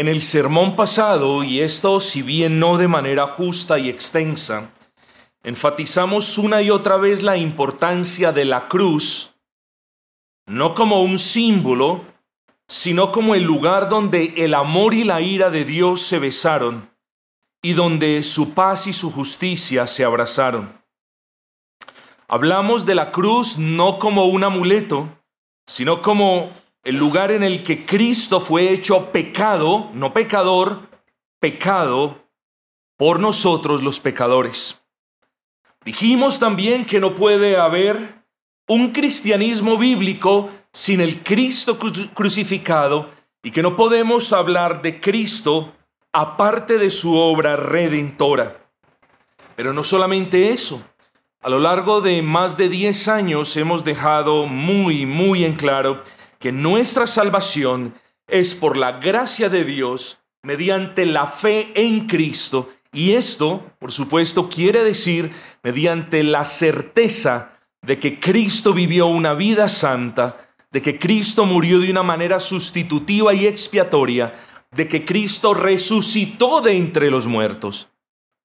[0.00, 4.70] En el sermón pasado, y esto si bien no de manera justa y extensa,
[5.42, 9.34] enfatizamos una y otra vez la importancia de la cruz,
[10.46, 12.06] no como un símbolo,
[12.66, 16.96] sino como el lugar donde el amor y la ira de Dios se besaron
[17.60, 20.82] y donde su paz y su justicia se abrazaron.
[22.26, 25.10] Hablamos de la cruz no como un amuleto,
[25.66, 30.88] sino como el lugar en el que Cristo fue hecho pecado, no pecador,
[31.38, 32.24] pecado
[32.96, 34.80] por nosotros los pecadores.
[35.84, 38.24] Dijimos también que no puede haber
[38.68, 41.78] un cristianismo bíblico sin el Cristo
[42.14, 43.10] crucificado
[43.42, 45.74] y que no podemos hablar de Cristo
[46.12, 48.70] aparte de su obra redentora.
[49.56, 50.82] Pero no solamente eso,
[51.40, 56.02] a lo largo de más de 10 años hemos dejado muy, muy en claro
[56.40, 57.94] que nuestra salvación
[58.26, 62.70] es por la gracia de Dios mediante la fe en Cristo.
[62.92, 65.30] Y esto, por supuesto, quiere decir
[65.62, 71.90] mediante la certeza de que Cristo vivió una vida santa, de que Cristo murió de
[71.90, 74.34] una manera sustitutiva y expiatoria,
[74.70, 77.88] de que Cristo resucitó de entre los muertos.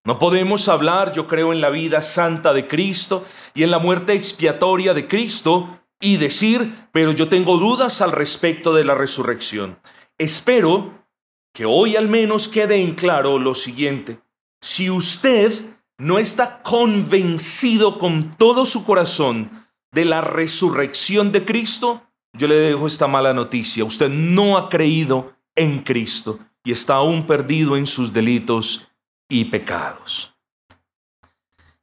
[0.03, 4.13] No podemos hablar, yo creo, en la vida santa de Cristo y en la muerte
[4.13, 9.79] expiatoria de Cristo y decir, pero yo tengo dudas al respecto de la resurrección.
[10.17, 11.05] Espero
[11.53, 14.19] que hoy al menos quede en claro lo siguiente.
[14.61, 15.53] Si usted
[15.97, 22.87] no está convencido con todo su corazón de la resurrección de Cristo, yo le dejo
[22.87, 23.85] esta mala noticia.
[23.85, 28.89] Usted no ha creído en Cristo y está aún perdido en sus delitos
[29.29, 30.35] y pecados.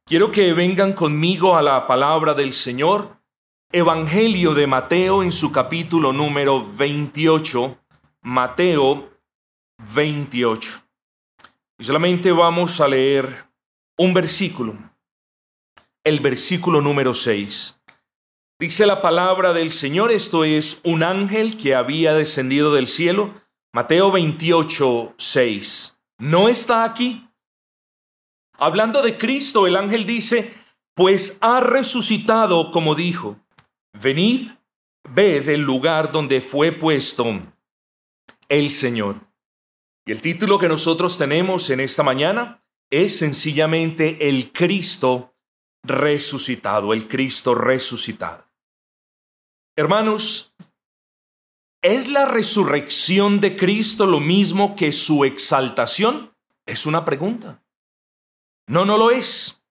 [0.05, 3.17] Quiero que vengan conmigo a la palabra del Señor,
[3.75, 7.75] Evangelio de Mateo en su capítulo número 28,
[8.21, 9.19] Mateo
[9.95, 10.69] 28.
[11.79, 13.47] Y solamente vamos a leer
[13.97, 14.77] un versículo,
[16.03, 17.81] el versículo número 6.
[18.59, 23.33] Dice la palabra del Señor, esto es un ángel que había descendido del cielo
[23.73, 25.97] Mateo 28, 6.
[26.19, 27.27] No está aquí.
[28.59, 30.53] Hablando de Cristo, el ángel dice,
[30.93, 33.39] pues ha resucitado como dijo,
[33.93, 34.51] venid,
[35.03, 37.41] ved el lugar donde fue puesto
[38.49, 39.15] el Señor.
[40.05, 45.35] Y el título que nosotros tenemos en esta mañana es sencillamente el Cristo
[45.83, 48.45] resucitado, el Cristo resucitado.
[49.75, 50.53] Hermanos,
[51.83, 56.33] ¿Es la resurrección de Cristo lo mismo que su exaltación?
[56.65, 57.61] Es una pregunta.
[58.67, 59.61] No, no lo es.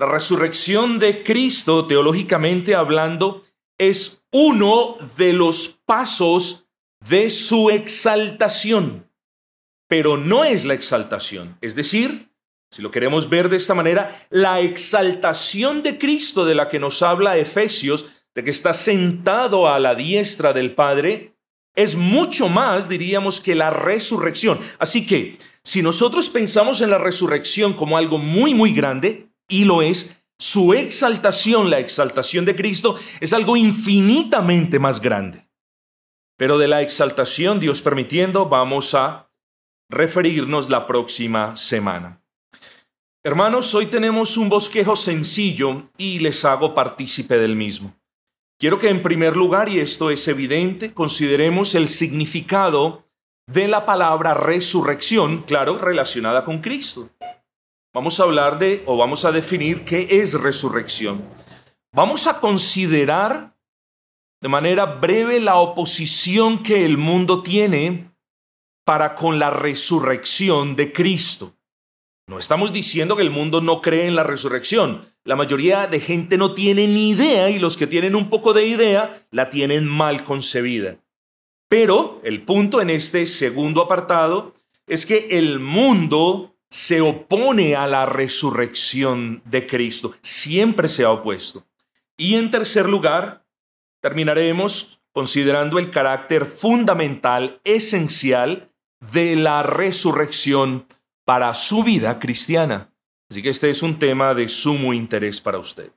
[0.00, 3.42] La resurrección de Cristo, teológicamente hablando,
[3.76, 6.70] es uno de los pasos
[7.06, 9.12] de su exaltación,
[9.88, 11.58] pero no es la exaltación.
[11.60, 12.32] Es decir,
[12.70, 17.02] si lo queremos ver de esta manera, la exaltación de Cristo de la que nos
[17.02, 21.36] habla Efesios de que está sentado a la diestra del Padre,
[21.74, 24.60] es mucho más, diríamos, que la resurrección.
[24.78, 29.82] Así que, si nosotros pensamos en la resurrección como algo muy, muy grande, y lo
[29.82, 35.46] es, su exaltación, la exaltación de Cristo, es algo infinitamente más grande.
[36.38, 39.30] Pero de la exaltación, Dios permitiendo, vamos a
[39.90, 42.22] referirnos la próxima semana.
[43.22, 47.94] Hermanos, hoy tenemos un bosquejo sencillo y les hago partícipe del mismo.
[48.58, 53.04] Quiero que en primer lugar, y esto es evidente, consideremos el significado
[53.46, 57.10] de la palabra resurrección, claro, relacionada con Cristo.
[57.92, 61.24] Vamos a hablar de, o vamos a definir qué es resurrección.
[61.92, 63.56] Vamos a considerar
[64.40, 68.14] de manera breve la oposición que el mundo tiene
[68.84, 71.56] para con la resurrección de Cristo.
[72.28, 75.04] No estamos diciendo que el mundo no cree en la resurrección.
[75.24, 78.66] La mayoría de gente no tiene ni idea y los que tienen un poco de
[78.66, 80.98] idea la tienen mal concebida.
[81.68, 84.54] Pero el punto en este segundo apartado
[84.86, 91.66] es que el mundo se opone a la resurrección de Cristo, siempre se ha opuesto.
[92.16, 93.44] Y en tercer lugar,
[94.00, 98.70] terminaremos considerando el carácter fundamental, esencial
[99.12, 100.86] de la resurrección
[101.24, 102.92] para su vida cristiana.
[103.28, 105.92] Así que este es un tema de sumo interés para usted.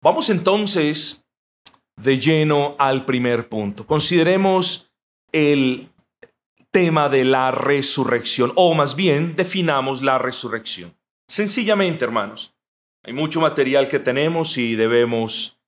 [0.00, 1.24] Vamos entonces
[1.96, 3.86] de lleno al primer punto.
[3.86, 4.92] Consideremos
[5.30, 5.91] el
[6.72, 10.96] tema de la resurrección, o más bien definamos la resurrección.
[11.28, 12.54] Sencillamente, hermanos,
[13.04, 15.60] hay mucho material que tenemos y debemos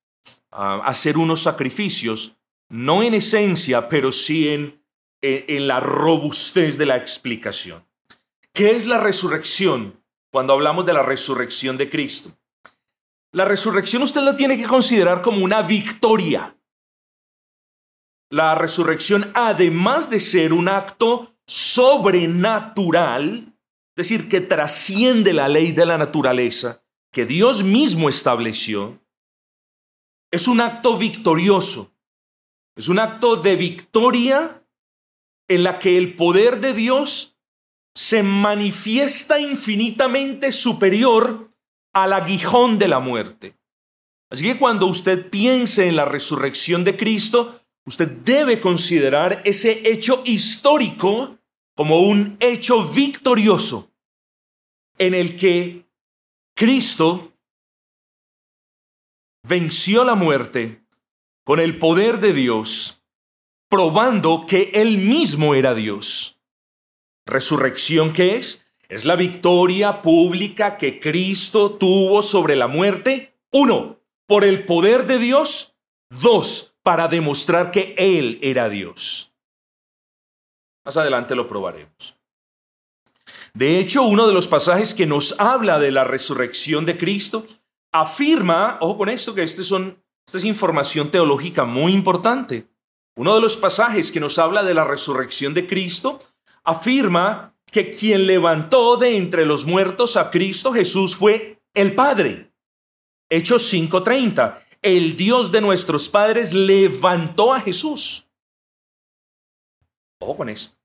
[0.50, 2.36] ah, hacer unos sacrificios,
[2.68, 4.84] no en esencia, pero sí en
[5.24, 7.86] en la robustez de la explicación.
[8.52, 10.00] ¿Qué es la resurrección
[10.30, 12.30] cuando hablamos de la resurrección de Cristo?
[13.32, 16.56] La resurrección usted la tiene que considerar como una victoria.
[18.34, 23.54] La resurrección, además de ser un acto sobrenatural,
[23.96, 26.82] es decir, que trasciende la ley de la naturaleza,
[27.12, 29.00] que Dios mismo estableció,
[30.32, 31.92] es un acto victorioso.
[32.74, 34.66] Es un acto de victoria
[35.46, 37.36] en la que el poder de Dios
[37.94, 41.52] se manifiesta infinitamente superior
[41.92, 43.56] al aguijón de la muerte.
[44.28, 50.22] Así que cuando usted piense en la resurrección de Cristo, usted debe considerar ese hecho
[50.24, 51.38] histórico
[51.76, 53.90] como un hecho victorioso
[54.98, 55.86] en el que
[56.56, 57.32] Cristo
[59.46, 60.84] venció la muerte
[61.44, 63.02] con el poder de Dios,
[63.68, 66.40] probando que Él mismo era Dios.
[67.26, 68.64] ¿Resurrección qué es?
[68.88, 73.34] Es la victoria pública que Cristo tuvo sobre la muerte.
[73.50, 75.74] Uno, por el poder de Dios.
[76.10, 79.32] Dos, para demostrar que Él era Dios.
[80.84, 82.16] Más adelante lo probaremos.
[83.54, 87.46] De hecho, uno de los pasajes que nos habla de la resurrección de Cristo
[87.90, 92.68] afirma, ojo con esto, que este son, esta es información teológica muy importante.
[93.16, 96.18] Uno de los pasajes que nos habla de la resurrección de Cristo
[96.64, 102.52] afirma que quien levantó de entre los muertos a Cristo Jesús fue el Padre.
[103.30, 104.63] Hechos 5:30.
[104.84, 108.26] El Dios de nuestros padres levantó a Jesús.
[110.20, 110.76] Ojo con esto.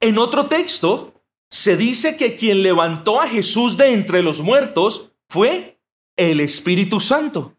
[0.00, 1.14] En otro texto
[1.48, 5.78] se dice que quien levantó a Jesús de entre los muertos fue
[6.16, 7.54] el Espíritu Santo.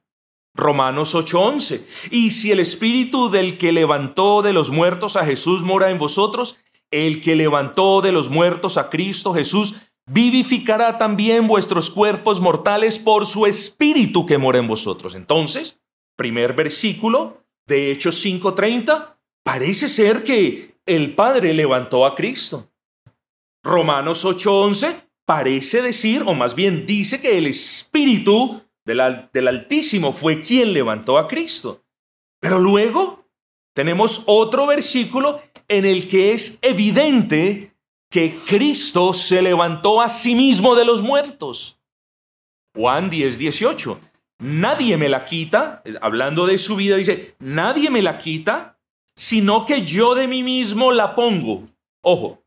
[0.54, 1.86] Romanos 8:11.
[2.12, 6.58] Y si el Espíritu del que levantó de los muertos a Jesús mora en vosotros,
[6.92, 9.76] el que levantó de los muertos a Cristo Jesús
[10.10, 15.16] vivificará también vuestros cuerpos mortales por su Espíritu que mora en vosotros.
[15.16, 15.80] Entonces,
[16.16, 22.72] primer versículo de Hechos 5:30, parece ser que el Padre levantó a Cristo.
[23.64, 30.42] Romanos 8:11 parece decir, o más bien dice que el Espíritu del, del Altísimo fue
[30.42, 31.84] quien levantó a Cristo.
[32.42, 33.28] Pero luego
[33.76, 37.76] tenemos otro versículo en el que es evidente
[38.10, 41.80] que Cristo se levantó a sí mismo de los muertos.
[42.76, 44.00] Juan 10, 18.
[44.40, 48.80] Nadie me la quita, hablando de su vida, dice, nadie me la quita,
[49.16, 51.66] sino que yo de mí mismo la pongo.
[52.02, 52.44] Ojo,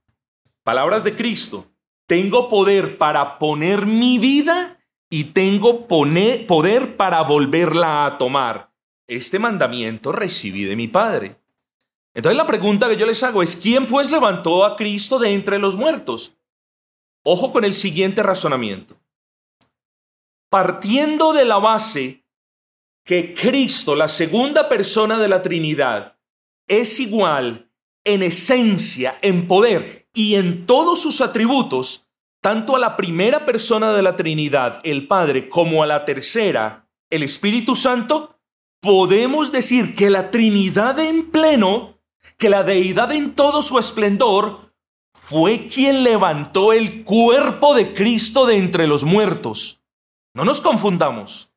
[0.65, 1.67] palabras de Cristo.
[2.09, 4.81] Tengo poder para poner mi vida
[5.11, 8.73] y tengo poder para volverla a tomar.
[9.07, 11.42] Este mandamiento recibí de mi Padre.
[12.15, 15.59] Entonces la pregunta que yo les hago es, ¿quién pues levantó a Cristo de entre
[15.59, 16.35] los muertos?
[17.25, 19.01] Ojo con el siguiente razonamiento.
[20.51, 22.27] Partiendo de la base
[23.05, 26.19] que Cristo, la segunda persona de la Trinidad,
[26.69, 27.71] es igual
[28.05, 32.07] en esencia, en poder y en todos sus atributos,
[32.43, 37.23] tanto a la primera persona de la Trinidad, el Padre, como a la tercera, el
[37.23, 38.41] Espíritu Santo,
[38.81, 41.92] podemos decir que la Trinidad en pleno
[42.39, 44.75] que la deidad en todo su esplendor
[45.15, 49.81] fue quien levantó el cuerpo de Cristo de entre los muertos.
[50.35, 51.51] No nos confundamos.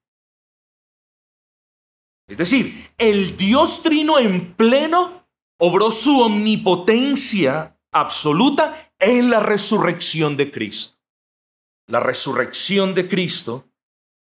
[2.27, 5.27] Es decir, el Dios trino en pleno
[5.59, 10.97] obró su omnipotencia absoluta en la resurrección de Cristo.
[11.87, 13.69] La resurrección de Cristo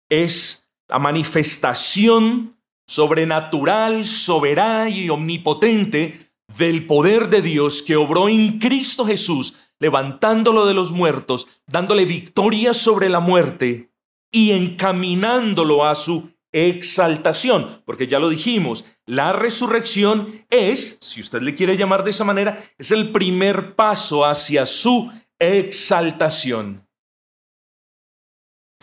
[0.10, 9.06] es la manifestación sobrenatural, soberana y omnipotente del poder de Dios que obró en Cristo
[9.06, 13.92] Jesús, levantándolo de los muertos, dándole victoria sobre la muerte
[14.32, 21.56] y encaminándolo a su exaltación, porque ya lo dijimos, la resurrección es, si usted le
[21.56, 26.88] quiere llamar de esa manera, es el primer paso hacia su exaltación.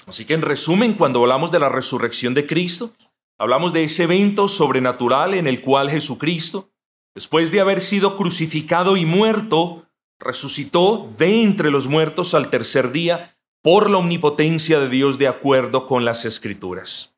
[0.07, 2.93] Así que en resumen, cuando hablamos de la resurrección de Cristo,
[3.39, 6.71] hablamos de ese evento sobrenatural en el cual Jesucristo
[7.15, 9.87] Después de haber sido crucificado y muerto,
[10.19, 15.87] resucitó de entre los muertos al tercer día por la omnipotencia de Dios de acuerdo
[15.87, 17.15] con las escrituras.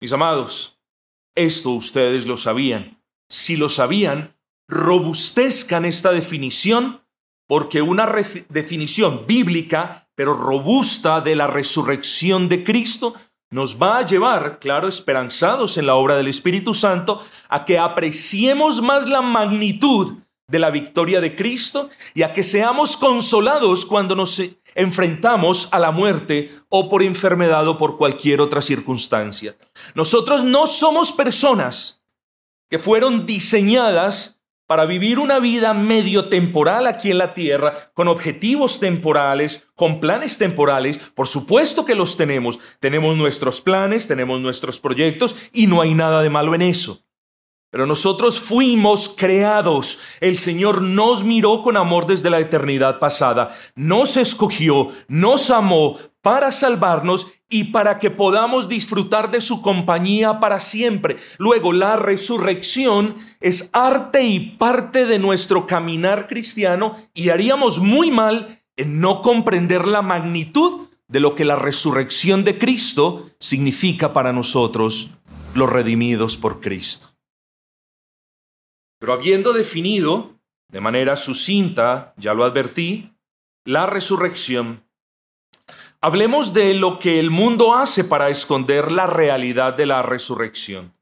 [0.00, 0.80] Mis amados,
[1.34, 3.02] esto ustedes lo sabían.
[3.28, 4.36] Si lo sabían,
[4.68, 7.02] robustezcan esta definición
[7.48, 8.06] porque una
[8.50, 13.14] definición bíblica, pero robusta de la resurrección de Cristo,
[13.50, 18.82] nos va a llevar, claro, esperanzados en la obra del Espíritu Santo, a que apreciemos
[18.82, 24.40] más la magnitud de la victoria de Cristo y a que seamos consolados cuando nos
[24.74, 29.56] enfrentamos a la muerte o por enfermedad o por cualquier otra circunstancia.
[29.94, 32.02] Nosotros no somos personas
[32.70, 34.37] que fueron diseñadas
[34.68, 40.36] para vivir una vida medio temporal aquí en la tierra, con objetivos temporales, con planes
[40.36, 40.98] temporales.
[40.98, 42.60] Por supuesto que los tenemos.
[42.78, 47.02] Tenemos nuestros planes, tenemos nuestros proyectos y no hay nada de malo en eso.
[47.70, 50.00] Pero nosotros fuimos creados.
[50.20, 53.50] El Señor nos miró con amor desde la eternidad pasada.
[53.74, 60.60] Nos escogió, nos amó para salvarnos y para que podamos disfrutar de su compañía para
[60.60, 61.16] siempre.
[61.38, 68.62] Luego, la resurrección es arte y parte de nuestro caminar cristiano y haríamos muy mal
[68.76, 75.10] en no comprender la magnitud de lo que la resurrección de Cristo significa para nosotros,
[75.54, 77.08] los redimidos por Cristo.
[78.98, 80.38] Pero habiendo definido
[80.68, 83.14] de manera sucinta, ya lo advertí,
[83.64, 84.84] la resurrección,
[86.00, 90.94] Hablemos de lo que el mundo hace para esconder la realidad de la resurrección.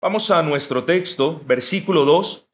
[0.00, 2.46] Vamos a nuestro texto, versículo 2.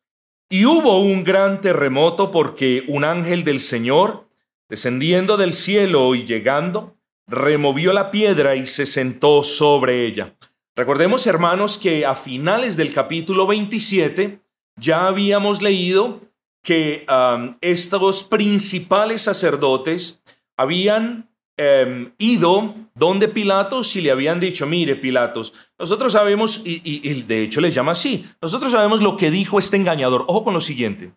[0.48, 4.26] Y hubo un gran terremoto porque un ángel del Señor,
[4.70, 10.34] descendiendo del cielo y llegando, removió la piedra y se sentó sobre ella.
[10.74, 14.40] Recordemos, hermanos, que a finales del capítulo 27
[14.76, 16.22] ya habíamos leído
[16.62, 20.22] que um, estos principales sacerdotes
[20.56, 21.29] habían
[21.62, 27.42] Em, ido donde Pilatos y le habían dicho, mire Pilatos, nosotros sabemos, y, y de
[27.42, 30.24] hecho les llama así, nosotros sabemos lo que dijo este engañador.
[30.26, 31.12] Ojo con lo siguiente,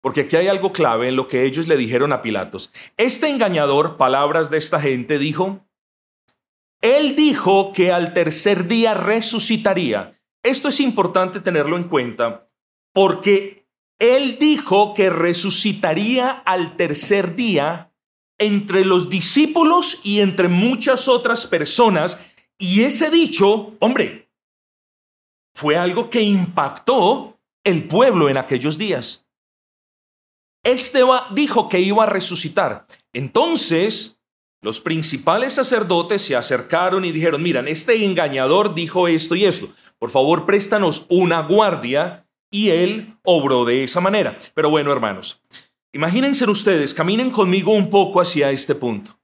[0.00, 2.70] porque aquí hay algo clave en lo que ellos le dijeron a Pilatos.
[2.96, 5.66] Este engañador, palabras de esta gente, dijo,
[6.80, 10.20] él dijo que al tercer día resucitaría.
[10.44, 12.48] Esto es importante tenerlo en cuenta
[12.92, 13.66] porque
[13.98, 17.85] él dijo que resucitaría al tercer día
[18.38, 22.18] entre los discípulos y entre muchas otras personas.
[22.58, 24.30] Y ese dicho, hombre,
[25.54, 29.26] fue algo que impactó el pueblo en aquellos días.
[30.62, 31.00] Este
[31.32, 32.86] dijo que iba a resucitar.
[33.12, 34.18] Entonces,
[34.60, 39.68] los principales sacerdotes se acercaron y dijeron, miran, este engañador dijo esto y esto.
[39.98, 42.26] Por favor, préstanos una guardia.
[42.50, 44.38] Y él obró de esa manera.
[44.54, 45.40] Pero bueno, hermanos,
[45.96, 49.18] Imagínense ustedes, caminen conmigo un poco hacia este punto.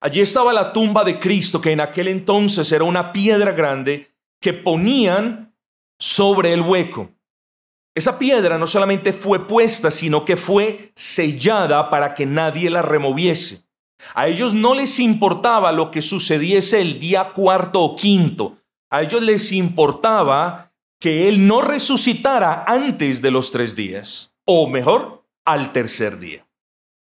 [0.00, 4.52] Allí estaba la tumba de Cristo, que en aquel entonces era una piedra grande que
[4.52, 5.54] ponían
[6.00, 7.12] sobre el hueco.
[7.94, 13.68] Esa piedra no solamente fue puesta, sino que fue sellada para que nadie la removiese.
[14.14, 18.58] A ellos no les importaba lo que sucediese el día cuarto o quinto.
[18.90, 24.34] A ellos les importaba que Él no resucitara antes de los tres días.
[24.44, 25.19] O mejor,
[25.52, 26.46] al tercer día.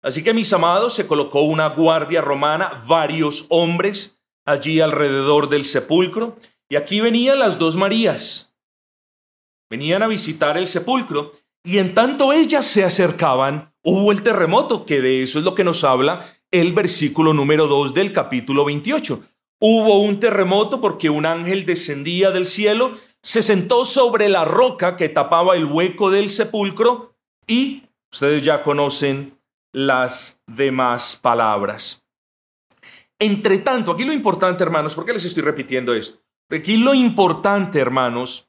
[0.02, 6.36] Así que mis amados, se colocó una guardia romana, varios hombres allí alrededor del sepulcro,
[6.68, 8.54] y aquí venían las dos Marías.
[9.70, 11.32] Venían a visitar el sepulcro,
[11.62, 15.64] y en tanto ellas se acercaban, hubo el terremoto, que de eso es lo que
[15.64, 19.22] nos habla el versículo número 2 del capítulo 28.
[19.58, 25.08] Hubo un terremoto porque un ángel descendía del cielo, se sentó sobre la roca que
[25.08, 27.83] tapaba el hueco del sepulcro y
[28.14, 29.40] Ustedes ya conocen
[29.72, 32.06] las demás palabras.
[33.18, 36.22] Entre tanto, aquí lo importante, hermanos, ¿por qué les estoy repitiendo esto?
[36.48, 38.48] Aquí lo importante, hermanos,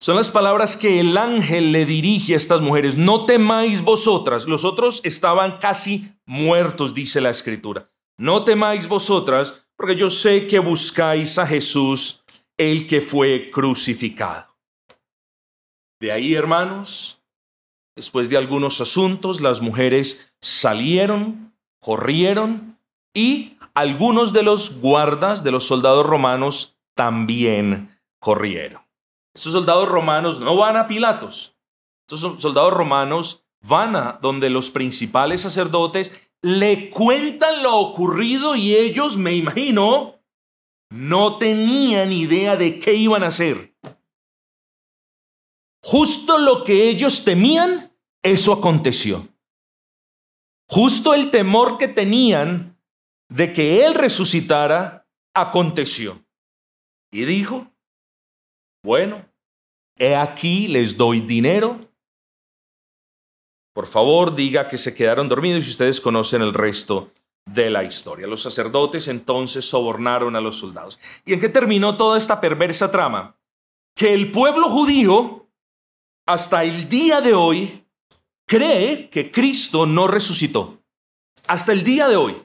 [0.00, 2.96] son las palabras que el ángel le dirige a estas mujeres.
[2.96, 4.46] No temáis vosotras.
[4.46, 7.92] Los otros estaban casi muertos, dice la escritura.
[8.16, 12.24] No temáis vosotras, porque yo sé que buscáis a Jesús,
[12.56, 14.56] el que fue crucificado.
[16.00, 17.20] De ahí, hermanos,
[17.96, 22.78] Después de algunos asuntos, las mujeres salieron, corrieron
[23.14, 28.82] y algunos de los guardas de los soldados romanos también corrieron.
[29.34, 31.56] Estos soldados romanos no van a Pilatos.
[32.08, 39.16] Estos soldados romanos van a donde los principales sacerdotes le cuentan lo ocurrido y ellos,
[39.16, 40.20] me imagino,
[40.90, 43.73] no tenían idea de qué iban a hacer.
[45.84, 49.28] Justo lo que ellos temían, eso aconteció.
[50.66, 52.80] Justo el temor que tenían
[53.28, 56.24] de que Él resucitara, aconteció.
[57.12, 57.70] Y dijo,
[58.82, 59.26] bueno,
[59.98, 61.80] he aquí les doy dinero.
[63.74, 67.12] Por favor, diga que se quedaron dormidos y ustedes conocen el resto
[67.44, 68.26] de la historia.
[68.26, 70.98] Los sacerdotes entonces sobornaron a los soldados.
[71.26, 73.36] ¿Y en qué terminó toda esta perversa trama?
[73.94, 75.43] Que el pueblo judío,
[76.26, 77.84] hasta el día de hoy,
[78.46, 80.82] cree que Cristo no resucitó.
[81.46, 82.42] Hasta el día de hoy.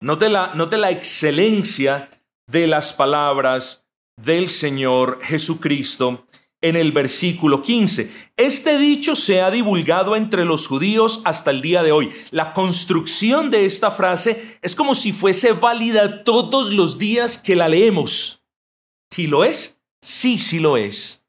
[0.00, 2.10] Note la, la excelencia
[2.46, 6.26] de las palabras del Señor Jesucristo
[6.60, 8.10] en el versículo 15.
[8.36, 12.10] Este dicho se ha divulgado entre los judíos hasta el día de hoy.
[12.30, 17.68] La construcción de esta frase es como si fuese válida todos los días que la
[17.68, 18.42] leemos.
[19.16, 19.80] ¿Y lo es?
[20.02, 21.25] Sí, sí lo es.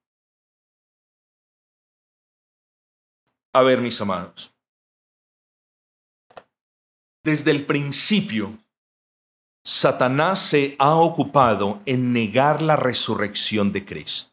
[3.57, 4.53] A ver, mis amados.
[7.23, 8.55] Desde el principio,
[9.65, 14.31] Satanás se ha ocupado en negar la resurrección de Cristo.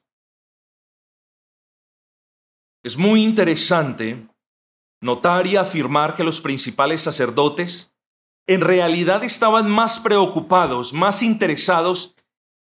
[2.83, 4.29] Es muy interesante
[5.01, 7.95] notar y afirmar que los principales sacerdotes
[8.47, 12.15] en realidad estaban más preocupados, más interesados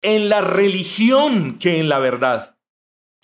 [0.02, 2.58] en la religión que en la verdad,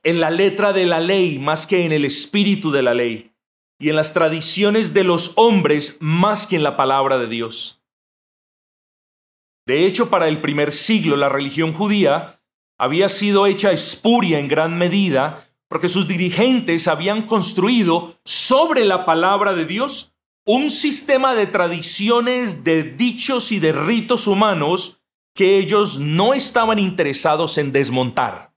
[0.06, 3.32] en la letra de la ley más que en el espíritu de la ley,
[3.76, 7.82] y en las tradiciones de los hombres más que en la palabra de Dios.
[9.66, 12.40] De hecho, para el primer siglo la religión judía
[12.78, 19.54] había sido hecha espuria en gran medida porque sus dirigentes habían construido sobre la palabra
[19.54, 20.12] de Dios
[20.46, 25.00] un sistema de tradiciones, de dichos y de ritos humanos
[25.34, 28.55] que ellos no estaban interesados en desmontar.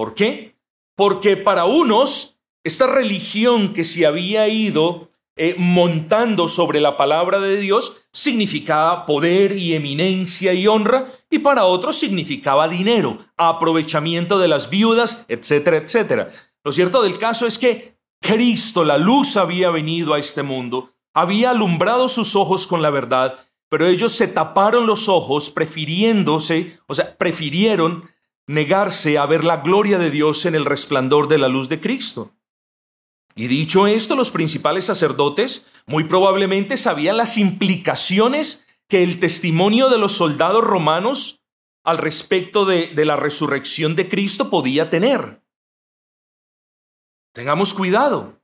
[0.00, 0.56] ¿Por qué?
[0.96, 7.60] Porque para unos, esta religión que se había ido eh, montando sobre la palabra de
[7.60, 14.70] Dios significaba poder y eminencia y honra, y para otros significaba dinero, aprovechamiento de las
[14.70, 16.30] viudas, etcétera, etcétera.
[16.64, 21.50] Lo cierto del caso es que Cristo, la luz, había venido a este mundo, había
[21.50, 23.38] alumbrado sus ojos con la verdad,
[23.68, 28.09] pero ellos se taparon los ojos prefiriéndose, o sea, prefirieron
[28.50, 32.34] negarse a ver la gloria de Dios en el resplandor de la luz de Cristo.
[33.36, 39.98] Y dicho esto, los principales sacerdotes muy probablemente sabían las implicaciones que el testimonio de
[39.98, 41.40] los soldados romanos
[41.84, 45.44] al respecto de, la resurrección de Cristo podía tener.
[47.32, 48.42] Tengamos cuidado.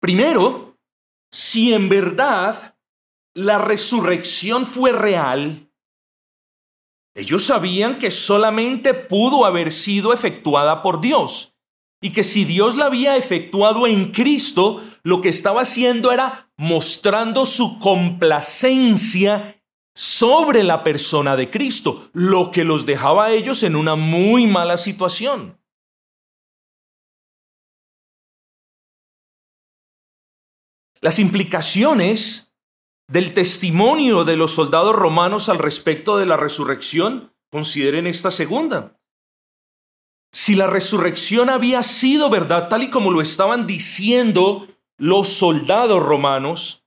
[0.00, 0.78] Primero,
[1.30, 2.78] si en verdad
[3.34, 5.67] la resurrección fue real,
[7.18, 11.56] ellos sabían que solamente pudo haber sido efectuada por Dios
[12.00, 17.44] y que si Dios la había efectuado en Cristo, lo que estaba haciendo era mostrando
[17.44, 19.60] su complacencia
[19.96, 24.76] sobre la persona de Cristo, lo que los dejaba a ellos en una muy mala
[24.76, 25.60] situación.
[31.00, 32.47] Las implicaciones
[33.08, 39.00] del testimonio de los soldados romanos al respecto de la resurrección, consideren esta segunda.
[40.30, 44.68] Si la resurrección había sido verdad, tal y como lo estaban diciendo
[44.98, 46.84] los soldados romanos,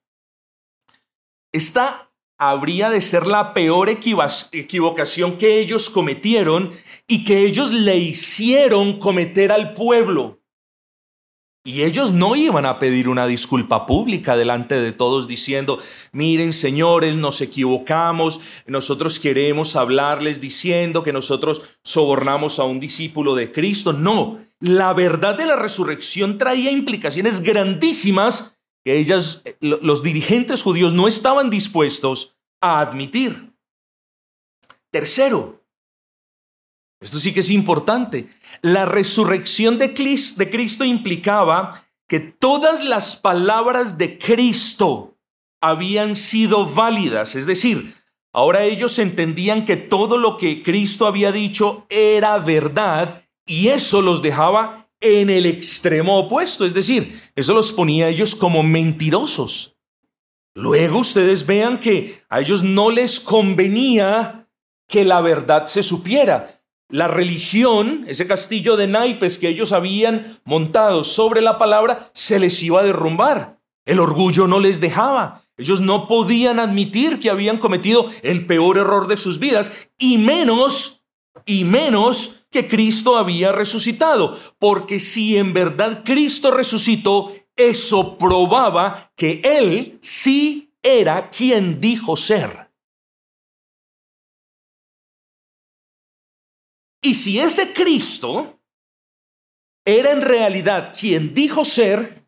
[1.52, 6.72] esta habría de ser la peor equivocación que ellos cometieron
[7.08, 10.41] y que ellos le hicieron cometer al pueblo.
[11.64, 15.78] Y ellos no iban a pedir una disculpa pública delante de todos diciendo,
[16.12, 23.52] miren señores, nos equivocamos, nosotros queremos hablarles diciendo que nosotros sobornamos a un discípulo de
[23.52, 23.94] Cristo.
[23.94, 31.08] No, la verdad de la resurrección traía implicaciones grandísimas que ellas, los dirigentes judíos no
[31.08, 33.54] estaban dispuestos a admitir.
[34.90, 35.61] Tercero,
[37.02, 38.28] esto sí que es importante.
[38.62, 45.18] La resurrección de Cristo implicaba que todas las palabras de Cristo
[45.62, 47.36] habían sido válidas.
[47.36, 47.96] Es decir,
[48.32, 54.22] ahora ellos entendían que todo lo que Cristo había dicho era verdad y eso los
[54.22, 56.66] dejaba en el extremo opuesto.
[56.66, 59.76] Es decir, eso los ponía a ellos como mentirosos.
[60.54, 64.50] Luego ustedes vean que a ellos no les convenía
[64.88, 66.61] que la verdad se supiera
[66.92, 72.62] la religión, ese castillo de naipes que ellos habían montado sobre la palabra, se les
[72.62, 73.60] iba a derrumbar.
[73.86, 75.44] El orgullo no les dejaba.
[75.58, 81.04] Ellos no podían admitir que habían cometido el peor error de sus vidas, y menos,
[81.46, 84.38] y menos que Cristo había resucitado.
[84.60, 92.71] Porque si en verdad Cristo resucitó, eso probaba que Él sí era quien dijo ser.
[97.02, 98.60] Y si ese Cristo
[99.86, 102.26] era en realidad quien dijo ser,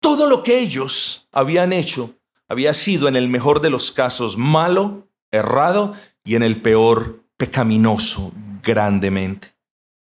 [0.00, 2.16] todo lo que ellos habían hecho
[2.48, 5.94] había sido en el mejor de los casos malo, errado
[6.24, 9.54] y en el peor pecaminoso grandemente.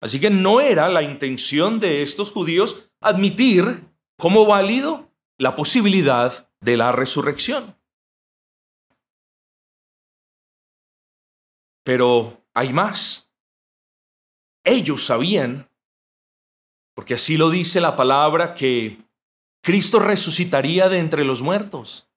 [0.01, 3.85] Así que no era la intención de estos judíos admitir
[4.17, 7.77] como válido la posibilidad de la resurrección.
[11.83, 13.30] Pero hay más.
[14.63, 15.69] Ellos sabían,
[16.93, 18.99] porque así lo dice la palabra, que
[19.61, 22.07] Cristo resucitaría de entre los muertos.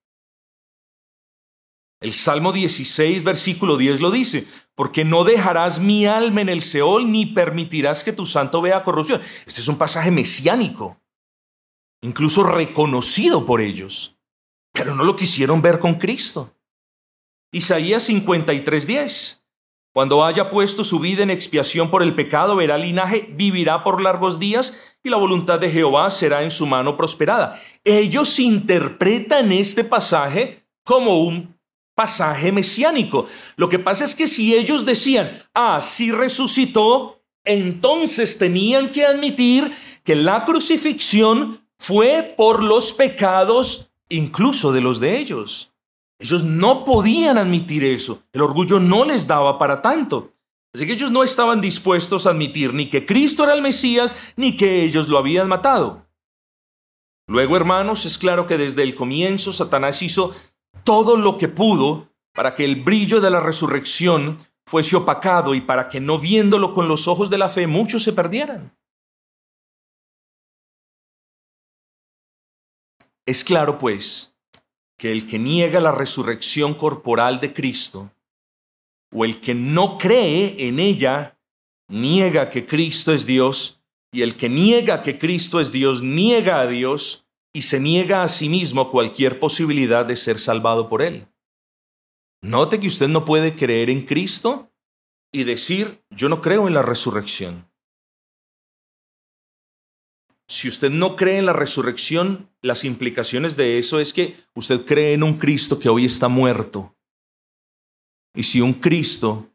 [2.01, 7.11] El Salmo 16, versículo 10 lo dice, porque no dejarás mi alma en el Seol
[7.11, 9.23] ni permitirás que tu santo vea corrupción.
[9.47, 11.01] Este es un pasaje mesiánico,
[12.03, 14.19] incluso reconocido por ellos,
[14.73, 16.55] pero no lo quisieron ver con Cristo.
[17.53, 19.44] Isaías 53, 10.
[19.95, 24.41] Cuando haya puesto su vida en expiación por el pecado, verá linaje, vivirá por largos
[24.41, 27.63] días y la voluntad de Jehová será en su mano prosperada.
[27.85, 31.57] Ellos interpretan este pasaje como un
[31.95, 33.27] pasaje mesiánico.
[33.55, 35.81] Lo que pasa es que si ellos decían, ah,
[36.11, 44.99] resucitó, entonces tenían que admitir que la crucifixión fue por los pecados incluso de los
[44.99, 45.74] de ellos.
[46.19, 48.23] Ellos no podían admitir eso.
[48.33, 50.33] El orgullo no les daba para tanto.
[50.73, 54.57] Así que ellos no estaban dispuestos a admitir ni que Cristo era el Mesías, ni
[54.57, 56.07] que ellos lo habían matado.
[57.27, 60.35] Luego, hermanos, es claro que desde el comienzo Satanás hizo
[60.83, 65.89] todo lo que pudo para que el brillo de la resurrección fuese opacado y para
[65.89, 68.77] que no viéndolo con los ojos de la fe muchos se perdieran.
[73.27, 74.34] Es claro, pues,
[74.99, 78.13] que el que niega la resurrección corporal de Cristo,
[79.13, 81.39] o el que no cree en ella,
[81.89, 83.81] niega que Cristo es Dios,
[84.13, 88.29] y el que niega que Cristo es Dios, niega a Dios y se niega a
[88.29, 91.29] sí mismo cualquier posibilidad de ser salvado por Él.
[92.43, 94.71] Note que usted no puede creer en Cristo
[95.33, 97.69] y decir, yo no creo en la resurrección.
[100.47, 105.15] Si usted no cree en la resurrección, las implicaciones de eso es que usted cree
[105.15, 106.97] en un Cristo que hoy está muerto.
[108.35, 109.51] Y si un Cristo,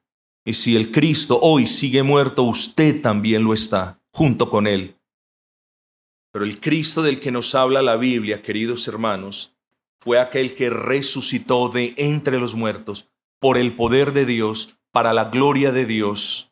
[0.45, 4.97] y si el Cristo hoy sigue muerto, usted también lo está, junto con él.
[6.32, 9.56] Pero el Cristo del que nos habla la Biblia, queridos hermanos,
[9.99, 15.25] fue aquel que resucitó de entre los muertos por el poder de Dios, para la
[15.25, 16.52] gloria de Dios.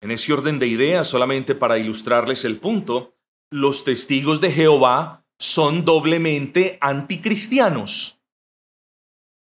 [0.00, 3.13] En ese orden de ideas, solamente para ilustrarles el punto,
[3.54, 8.18] los testigos de Jehová son doblemente anticristianos.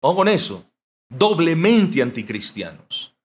[0.03, 0.71] Vamos con eso,
[1.09, 3.17] doblemente anticristianos.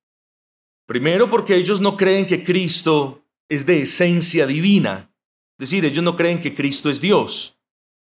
[0.85, 5.13] Primero porque ellos no creen que Cristo es de esencia divina,
[5.59, 7.59] es decir, ellos no creen que Cristo es Dios.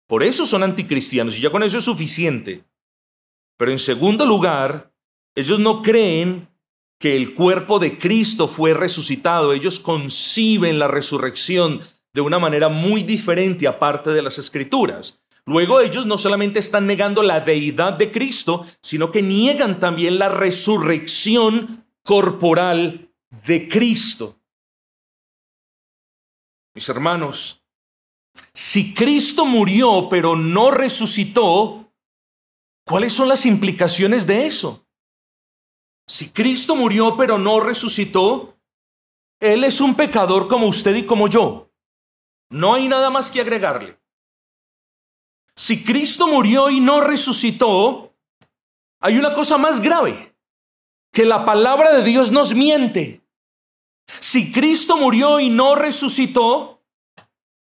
[0.06, 2.64] Por eso son anticristianos y ya con eso es suficiente.
[3.56, 4.94] Pero en segundo lugar,
[5.34, 6.48] ellos no creen
[7.00, 11.80] que el cuerpo de Cristo fue resucitado, ellos conciben la resurrección
[12.12, 15.20] de una manera muy diferente aparte de las escrituras.
[15.46, 20.28] Luego ellos no solamente están negando la deidad de Cristo, sino que niegan también la
[20.28, 23.10] resurrección corporal
[23.46, 24.38] de Cristo.
[26.74, 27.64] Mis hermanos,
[28.52, 31.92] si Cristo murió pero no resucitó,
[32.84, 34.86] ¿cuáles son las implicaciones de eso?
[36.06, 38.58] Si Cristo murió pero no resucitó,
[39.40, 41.69] Él es un pecador como usted y como yo.
[42.50, 43.98] No hay nada más que agregarle.
[45.54, 48.16] Si Cristo murió y no resucitó,
[49.00, 50.34] hay una cosa más grave,
[51.12, 53.22] que la palabra de Dios nos miente.
[54.18, 56.82] Si Cristo murió y no resucitó,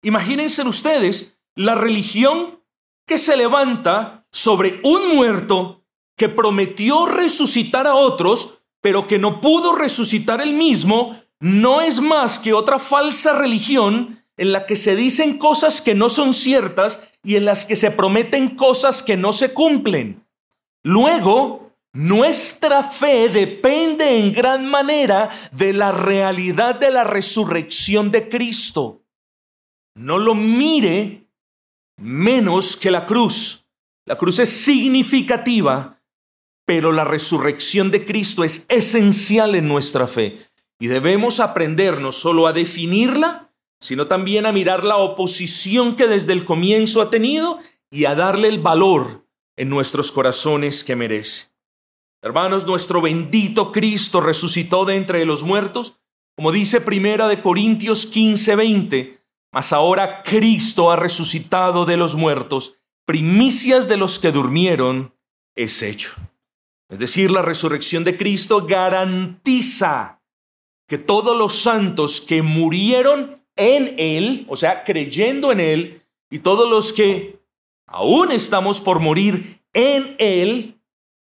[0.02, 2.62] imagínense ustedes la religión
[3.06, 5.84] que se levanta sobre un muerto
[6.16, 12.38] que prometió resucitar a otros, pero que no pudo resucitar él mismo, no es más
[12.38, 17.36] que otra falsa religión en la que se dicen cosas que no son ciertas y
[17.36, 20.26] en las que se prometen cosas que no se cumplen.
[20.82, 29.02] Luego, nuestra fe depende en gran manera de la realidad de la resurrección de Cristo.
[29.94, 31.26] No lo mire
[31.96, 33.64] menos que la cruz.
[34.04, 36.02] La cruz es significativa,
[36.66, 40.38] pero la resurrección de Cristo es esencial en nuestra fe.
[40.78, 43.45] Y debemos aprender no solo a definirla,
[43.80, 47.58] sino también a mirar la oposición que desde el comienzo ha tenido
[47.90, 51.48] y a darle el valor en nuestros corazones que merece.
[52.22, 55.98] Hermanos, nuestro bendito Cristo resucitó de entre los muertos,
[56.36, 62.78] como dice Primera de Corintios 15, 20, mas ahora Cristo ha resucitado de los muertos,
[63.06, 65.14] primicias de los que durmieron
[65.54, 66.14] es hecho.
[66.88, 70.22] Es decir, la resurrección de Cristo garantiza
[70.88, 76.68] que todos los santos que murieron en Él, o sea, creyendo en Él, y todos
[76.68, 77.40] los que
[77.86, 80.80] aún estamos por morir en Él,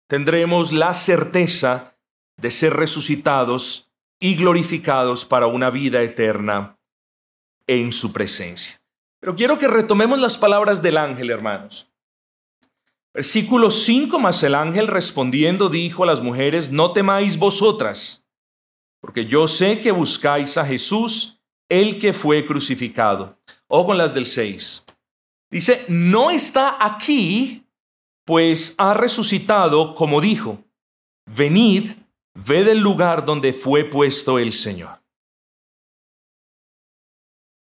[0.08, 1.96] tendremos la certeza
[2.36, 6.78] de ser resucitados y glorificados para una vida eterna
[7.66, 8.80] en su presencia.
[9.20, 11.90] Pero quiero que retomemos las palabras del ángel, hermanos.
[13.12, 18.24] Versículo 5 más el ángel respondiendo dijo a las mujeres, no temáis vosotras,
[19.00, 21.35] porque yo sé que buscáis a Jesús,
[21.68, 23.38] el que fue crucificado.
[23.68, 24.84] O con las del 6.
[25.50, 27.66] Dice, no está aquí,
[28.24, 30.64] pues ha resucitado como dijo,
[31.26, 31.92] venid,
[32.34, 35.02] ved el lugar donde fue puesto el Señor.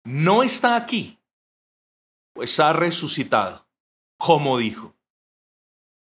[0.04, 1.18] No está aquí,
[2.32, 3.68] pues ha resucitado,
[4.18, 4.94] como dijo.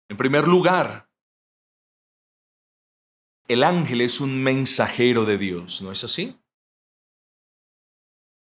[0.09, 1.09] En primer lugar,
[3.47, 6.37] el ángel es un mensajero de Dios, ¿no es así?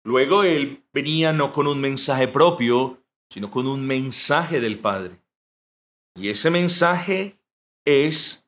[0.07, 5.21] Luego él venía no con un mensaje propio, sino con un mensaje del Padre.
[6.15, 7.41] Y ese mensaje
[7.83, 8.47] es,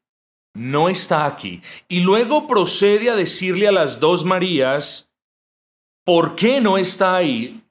[0.53, 1.61] no está aquí.
[1.89, 5.11] Y luego procede a decirle a las dos Marías,
[6.05, 7.61] ¿por qué no está ahí?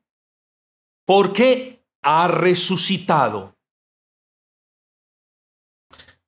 [1.07, 3.57] Porque ha resucitado.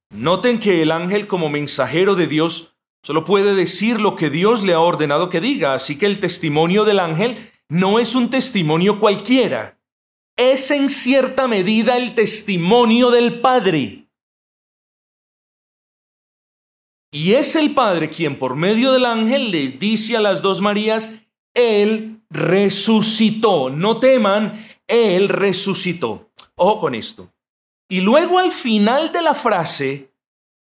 [0.09, 4.75] Noten que el ángel como mensajero de Dios solo puede decir lo que Dios le
[4.75, 9.79] ha ordenado que diga, así que el testimonio del ángel no es un testimonio cualquiera,
[10.37, 14.09] es en cierta medida el testimonio del Padre.
[17.13, 21.11] Y es el Padre quien por medio del ángel les dice a las dos Marías,
[21.55, 26.31] Él resucitó, no teman, Él resucitó.
[26.55, 27.33] Ojo con esto.
[27.89, 30.10] Y luego al final de la frase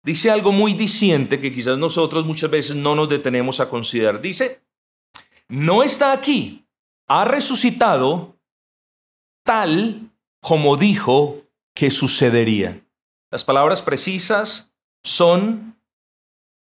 [0.02, 4.20] dice algo muy diciente que quizás nosotros muchas veces no nos detenemos a considerar.
[4.20, 4.62] Dice,
[5.48, 6.66] no está aquí,
[7.08, 8.36] ha resucitado
[9.44, 10.10] tal
[10.40, 11.42] como dijo
[11.74, 12.84] que sucedería.
[13.30, 15.80] Las palabras precisas son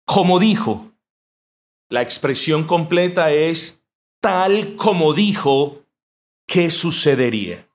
[0.06, 0.92] como dijo.
[1.90, 3.82] La expresión completa es
[4.20, 5.86] tal como dijo
[6.48, 7.68] que sucedería.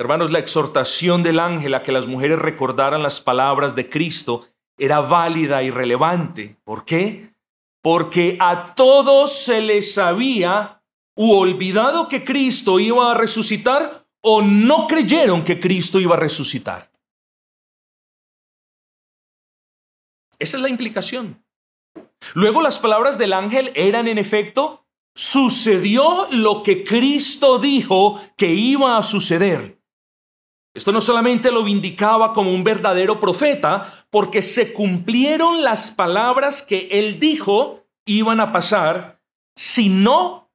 [0.00, 5.02] Hermanos, la exhortación del ángel a que las mujeres recordaran las palabras de Cristo era
[5.02, 6.56] válida y relevante.
[6.64, 7.34] ¿Por qué?
[7.82, 10.82] Porque a todos se les había
[11.14, 16.90] olvidado que Cristo iba a resucitar o no creyeron que Cristo iba a resucitar.
[20.38, 21.44] Esa es la implicación.
[22.32, 28.96] Luego las palabras del ángel eran en efecto, sucedió lo que Cristo dijo que iba
[28.96, 29.79] a suceder.
[30.72, 36.88] Esto no solamente lo vindicaba como un verdadero profeta, porque se cumplieron las palabras que
[36.92, 39.20] él dijo iban a pasar,
[39.56, 40.50] sino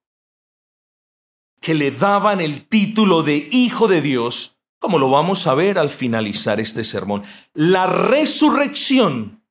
[1.60, 5.90] que le daban el título de Hijo de Dios, como lo vamos a ver al
[5.90, 7.22] finalizar este sermón.
[7.54, 9.42] La resurrección.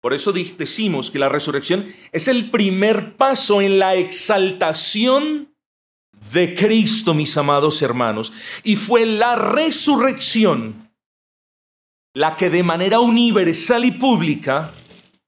[0.00, 5.53] Por eso decimos que la resurrección es el primer paso en la exaltación
[6.32, 8.32] de Cristo, mis amados hermanos,
[8.62, 10.90] y fue la resurrección
[12.14, 14.72] la que de manera universal y pública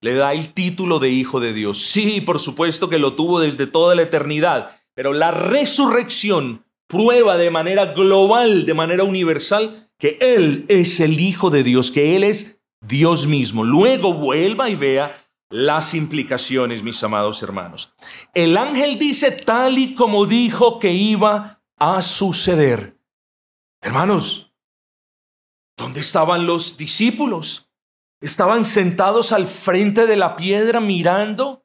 [0.00, 1.78] le da el título de Hijo de Dios.
[1.78, 7.50] Sí, por supuesto que lo tuvo desde toda la eternidad, pero la resurrección prueba de
[7.50, 12.60] manera global, de manera universal, que Él es el Hijo de Dios, que Él es
[12.80, 13.64] Dios mismo.
[13.64, 17.92] Luego vuelva y vea las implicaciones, mis amados hermanos.
[18.34, 22.98] El ángel dice tal y como dijo que iba a suceder.
[23.80, 24.52] Hermanos,
[25.76, 27.70] ¿dónde estaban los discípulos?
[28.20, 31.64] ¿Estaban sentados al frente de la piedra mirando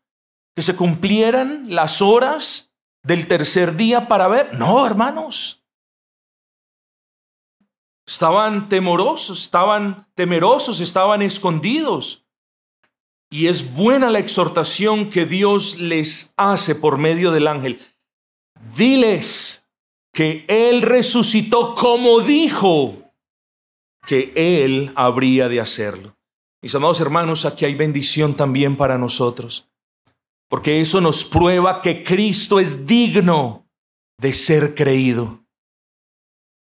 [0.56, 4.54] que se cumplieran las horas del tercer día para ver?
[4.54, 5.66] No, hermanos.
[8.06, 12.26] Estaban temorosos, estaban temerosos, estaban escondidos.
[13.34, 17.80] Y es buena la exhortación que Dios les hace por medio del ángel.
[18.76, 19.66] Diles
[20.14, 23.14] que Él resucitó como dijo
[24.06, 26.18] que Él habría de hacerlo.
[26.62, 29.70] Mis amados hermanos, aquí hay bendición también para nosotros,
[30.50, 33.66] porque eso nos prueba que Cristo es digno
[34.20, 35.40] de ser creído.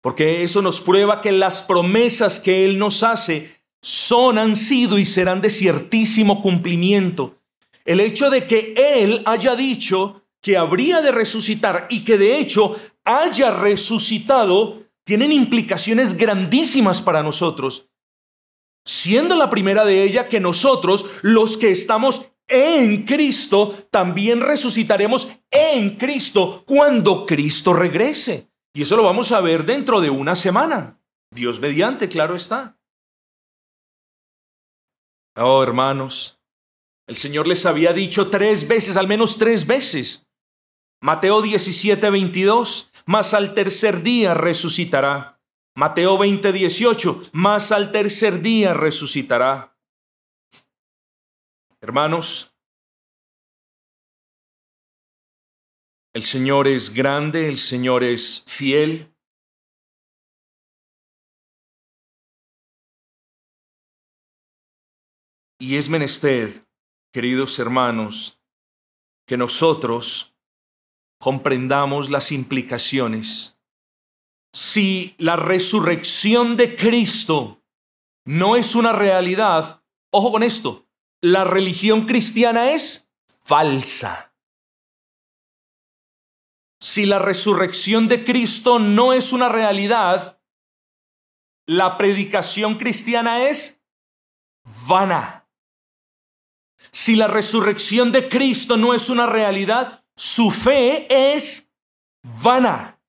[0.01, 3.54] Porque eso nos prueba que las promesas que Él nos hace
[3.85, 7.37] son, han sido y serán de ciertísimo cumplimiento.
[7.85, 12.75] El hecho de que Él haya dicho que habría de resucitar y que de hecho
[13.03, 17.91] haya resucitado, tienen implicaciones grandísimas para nosotros,
[18.83, 25.91] siendo la primera de ellas que nosotros, los que estamos en Cristo, también resucitaremos en
[25.91, 28.49] Cristo cuando Cristo regrese.
[28.73, 30.99] Y eso lo vamos a ver dentro de una semana.
[31.29, 32.79] Dios mediante, claro está.
[35.37, 36.39] Oh, hermanos,
[37.07, 40.25] el Señor les había dicho tres veces, al menos tres veces.
[41.01, 45.41] Mateo 17, 22, más al tercer día resucitará.
[45.75, 49.77] Mateo 20, 18, más al tercer día resucitará.
[51.81, 52.55] Hermanos,
[56.13, 59.14] el Señor es grande, el Señor es fiel.
[65.59, 66.67] Y es menester,
[67.13, 68.39] queridos hermanos,
[69.25, 70.35] que nosotros
[71.19, 73.57] comprendamos las implicaciones.
[74.53, 77.63] Si la resurrección de Cristo
[78.25, 80.87] no es una realidad, ojo con esto,
[81.21, 83.09] la religión cristiana es
[83.43, 84.33] falsa.
[86.81, 90.39] Si la resurrección de Cristo no es una realidad,
[91.65, 93.81] la predicación cristiana es
[94.87, 95.44] vana.
[96.95, 101.69] Si la resurrección de Cristo no es una realidad, su fe es
[102.41, 103.01] vana.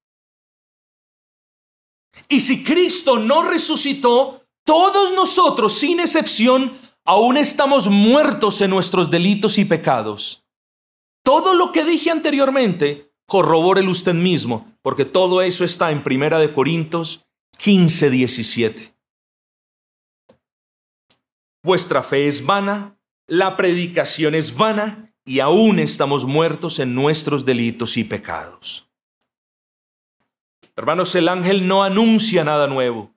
[2.29, 9.57] Y si Cristo no resucitó, todos nosotros, sin excepción, aún estamos muertos en nuestros delitos
[9.57, 10.44] y pecados.
[11.22, 16.53] Todo lo que dije anteriormente, corrobórelo usted mismo, porque todo eso está en Primera de
[16.53, 17.25] Corintios
[17.59, 18.96] 15, 17.
[21.62, 22.95] Vuestra fe es vana,
[23.26, 28.88] la predicación es vana, y aún estamos muertos en nuestros delitos y pecados.
[30.76, 33.12] Hermanos, el ángel no anuncia nada nuevo.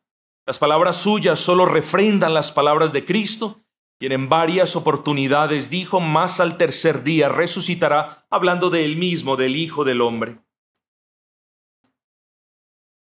[0.47, 3.63] Las palabras suyas solo refrendan las palabras de Cristo
[3.99, 9.57] quien en varias oportunidades dijo, más al tercer día resucitará, hablando de él mismo, del
[9.57, 10.39] Hijo del Hombre.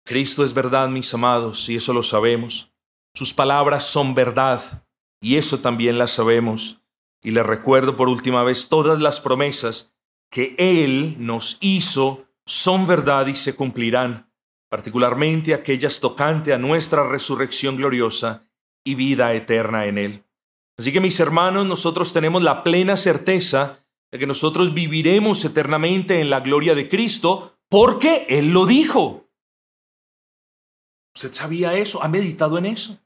[0.06, 2.74] Cristo es verdad, mis amados, y eso lo sabemos.
[3.14, 4.86] Sus palabras son verdad,
[5.22, 6.83] y eso también las sabemos.
[7.24, 9.94] Y le recuerdo por última vez, todas las promesas
[10.30, 14.30] que Él nos hizo son verdad y se cumplirán,
[14.70, 18.46] particularmente aquellas tocante a nuestra resurrección gloriosa
[18.84, 20.26] y vida eterna en Él.
[20.78, 26.30] Así que mis hermanos, nosotros tenemos la plena certeza de que nosotros viviremos eternamente en
[26.30, 29.30] la gloria de Cristo porque Él lo dijo.
[31.16, 32.04] ¿Usted sabía eso?
[32.04, 33.00] ¿Ha meditado en eso?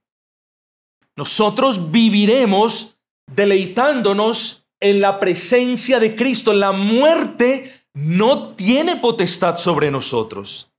[1.16, 2.97] Nosotros viviremos
[3.28, 6.54] deleitándonos en la presencia de Cristo.
[6.54, 10.72] La muerte no tiene potestad sobre nosotros.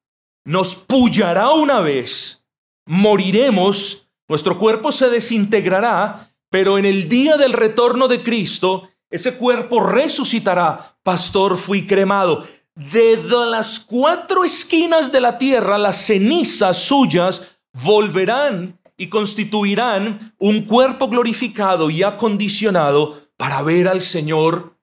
[0.45, 2.45] Nos pullará una vez,
[2.87, 9.81] moriremos, nuestro cuerpo se desintegrará pero en el día del retorno de Cristo, ese cuerpo
[9.81, 10.99] resucitará.
[11.03, 12.47] Pastor, fui cremado.
[12.75, 17.43] Desde las cuatro esquinas de la tierra, las cenizas suyas
[17.85, 24.77] volverán y constituirán un cuerpo glorificado y acondicionado para ver al Señor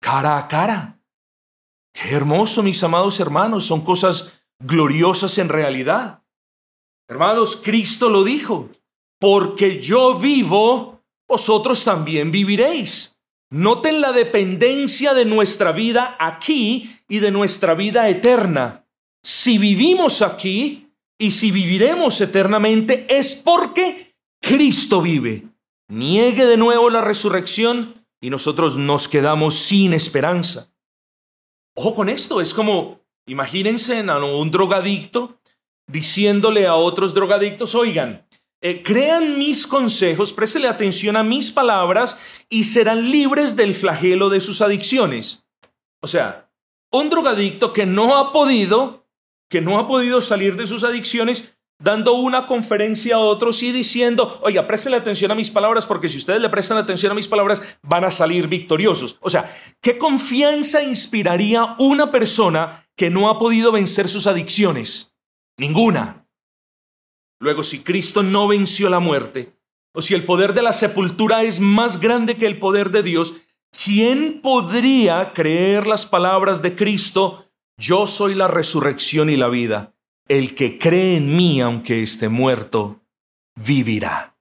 [0.00, 1.00] cara a cara.
[1.94, 6.22] Qué hermoso, mis amados hermanos, son cosas gloriosas en realidad.
[7.08, 8.68] Hermanos, Cristo lo dijo,
[9.20, 13.18] porque yo vivo, vosotros también viviréis.
[13.50, 18.86] Noten la dependencia de nuestra vida aquí y de nuestra vida eterna.
[19.22, 20.89] Si vivimos aquí
[21.20, 25.46] y si viviremos eternamente es porque Cristo vive.
[25.88, 30.72] Niegue de nuevo la resurrección y nosotros nos quedamos sin esperanza.
[31.76, 35.38] Ojo con esto, es como, imagínense a un drogadicto
[35.86, 38.26] diciéndole a otros drogadictos, oigan,
[38.62, 42.16] eh, crean mis consejos, préstele atención a mis palabras
[42.48, 45.44] y serán libres del flagelo de sus adicciones.
[46.00, 46.50] O sea,
[46.90, 48.99] un drogadicto que no ha podido,
[49.50, 54.40] que no ha podido salir de sus adicciones, dando una conferencia a otros y diciendo,
[54.42, 57.60] oiga, préstele atención a mis palabras porque si ustedes le prestan atención a mis palabras
[57.82, 59.18] van a salir victoriosos.
[59.20, 59.50] O sea,
[59.82, 65.14] ¿qué confianza inspiraría una persona que no ha podido vencer sus adicciones?
[65.58, 66.28] Ninguna.
[67.40, 69.56] Luego, si Cristo no venció la muerte,
[69.92, 73.34] o si el poder de la sepultura es más grande que el poder de Dios,
[73.84, 77.49] ¿quién podría creer las palabras de Cristo?
[77.80, 79.94] Yo soy la resurrección y la vida.
[80.28, 83.00] El que cree en mí, aunque esté muerto,
[83.54, 84.38] vivirá.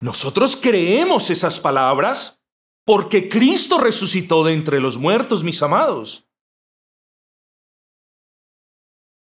[0.00, 2.42] Nosotros creemos esas palabras
[2.86, 6.26] porque Cristo resucitó de entre los muertos, mis amados.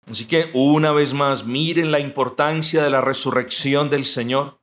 [0.06, 4.62] Así que una vez más, miren la importancia de la resurrección del Señor.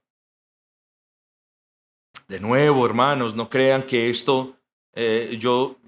[2.28, 4.56] De nuevo, hermanos, no crean que esto
[4.94, 5.80] eh, yo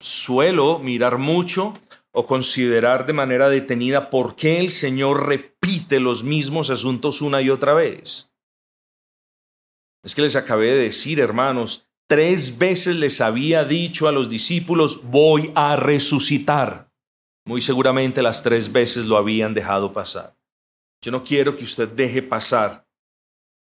[0.00, 1.74] suelo mirar mucho
[2.18, 7.50] o considerar de manera detenida por qué el Señor repite los mismos asuntos una y
[7.50, 8.32] otra vez.
[10.02, 15.02] Es que les acabé de decir, hermanos, tres veces les había dicho a los discípulos,
[15.02, 16.90] voy a resucitar.
[17.44, 20.38] Muy seguramente las tres veces lo habían dejado pasar.
[21.02, 22.88] Yo no quiero que usted deje pasar,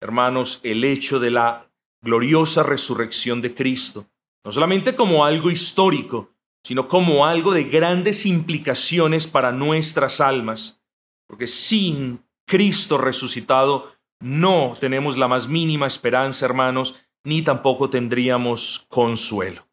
[0.01, 1.71] hermanos, el hecho de la
[2.03, 4.09] gloriosa resurrección de Cristo,
[4.47, 10.83] no solamente como algo histórico, sino como algo de grandes implicaciones para nuestras almas,
[11.27, 19.67] porque sin Cristo resucitado no tenemos la más mínima esperanza, hermanos, ni tampoco tendríamos consuelo.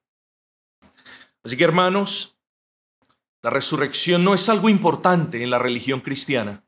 [1.44, 2.38] Así que, hermanos,
[3.42, 6.66] la resurrección no es algo importante en la religión cristiana.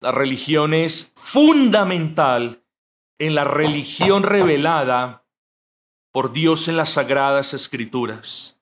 [0.00, 2.64] La religión es fundamental
[3.18, 5.21] en la religión revelada
[6.12, 8.60] por Dios en las sagradas escrituras.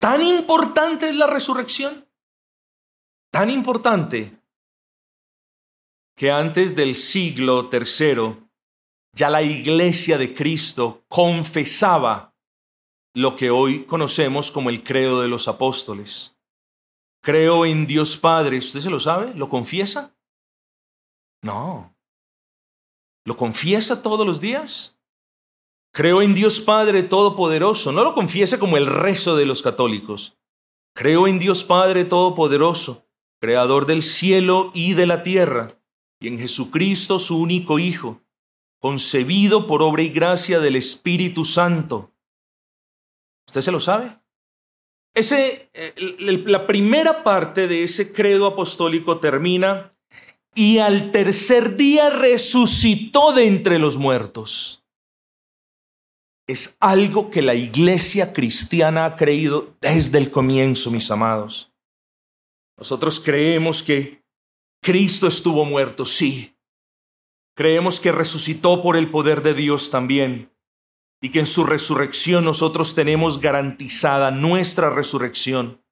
[0.00, 2.06] ¿Tan importante es la resurrección?
[3.30, 4.36] Tan importante
[6.16, 8.48] que antes del siglo tercero
[9.14, 12.34] ya la iglesia de Cristo confesaba
[13.14, 16.36] lo que hoy conocemos como el credo de los apóstoles.
[17.22, 19.32] Creo en Dios Padre, ¿usted se lo sabe?
[19.34, 20.14] ¿Lo confiesa?
[21.42, 21.96] No.
[23.24, 24.93] ¿Lo confiesa todos los días?
[25.94, 27.92] Creo en Dios Padre Todopoderoso.
[27.92, 30.36] No lo confiesa como el rezo de los católicos.
[30.94, 33.06] Creo en Dios Padre Todopoderoso,
[33.40, 35.68] Creador del cielo y de la tierra,
[36.20, 38.20] y en Jesucristo su único Hijo,
[38.78, 42.14] concebido por obra y gracia del Espíritu Santo
[43.46, 44.16] ¿Usted se lo sabe?
[45.14, 45.94] Ese, eh,
[46.46, 49.94] la primera parte de ese credo apostólico termina
[50.54, 54.83] y al tercer día resucitó de entre los muertos.
[56.46, 61.72] Es algo que la iglesia cristiana ha creído desde el comienzo, mis amados.
[62.76, 64.22] Nosotros creemos que
[64.82, 66.54] Cristo estuvo muerto, sí.
[67.56, 70.50] Creemos que resucitó por el poder de Dios también
[71.22, 75.82] y que en su resurrección nosotros tenemos garantizada nuestra resurrección.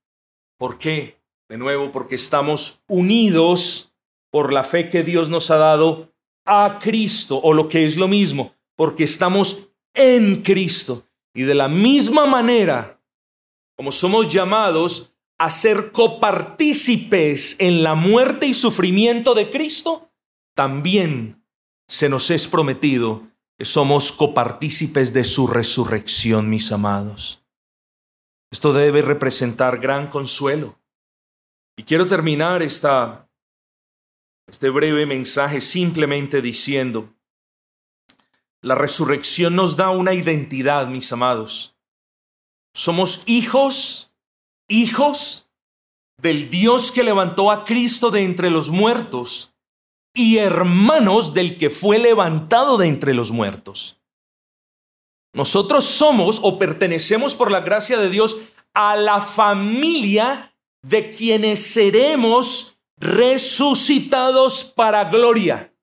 [0.59, 1.23] ¿Por qué?
[1.49, 3.95] De nuevo, porque estamos unidos
[4.31, 6.13] por la fe que Dios nos ha dado
[6.45, 11.07] a Cristo, o lo que es lo mismo, porque estamos en Cristo.
[11.35, 13.01] Y de la misma manera,
[13.77, 20.11] como somos llamados a ser copartícipes en la muerte y sufrimiento de Cristo,
[20.55, 21.45] también
[21.89, 23.33] se nos es prometido
[23.65, 27.45] somos copartícipes de su resurrección, mis amados.
[28.51, 30.79] Esto debe representar gran consuelo.
[31.77, 33.31] Y quiero terminar esta,
[34.47, 37.15] este breve mensaje simplemente diciendo,
[38.63, 41.77] la resurrección nos da una identidad, mis amados.
[42.73, 44.13] Somos hijos,
[44.69, 45.51] hijos
[46.17, 49.53] del Dios que levantó a Cristo de entre los muertos
[50.15, 54.01] y hermanos del que fue levantado de entre los muertos.
[55.35, 58.37] Nosotros somos o pertenecemos por la gracia de Dios
[58.75, 65.75] a la familia de quienes seremos resucitados para gloria.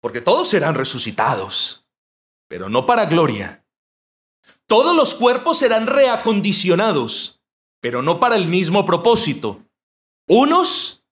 [0.00, 1.87] Porque todos serán resucitados,
[2.48, 3.64] pero no para gloria.
[4.66, 7.40] Todos los cuerpos serán reacondicionados,
[7.80, 9.62] pero no para el mismo propósito.
[10.26, 11.04] Unos